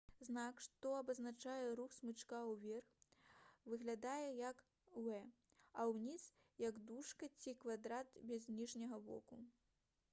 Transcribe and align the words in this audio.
знак 0.27 0.61
што 0.65 0.91
абазначае 0.99 1.65
рух 1.79 1.91
смычка 1.95 2.39
ўверх 2.45 3.35
выглядае 3.73 4.25
як 4.39 4.63
«v» 5.07 5.19
а 5.83 5.85
ўніз— 5.91 6.25
як 6.69 6.79
дужка 6.93 7.29
ці 7.43 7.53
квадрат 7.65 8.17
без 8.33 8.49
ніжняга 8.61 8.99
боку 9.11 9.39